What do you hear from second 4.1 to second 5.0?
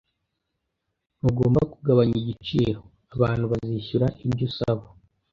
ibyo usaba.